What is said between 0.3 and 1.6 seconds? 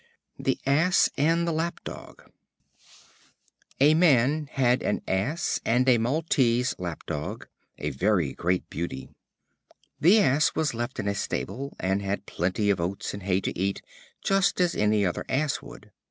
The Ass and the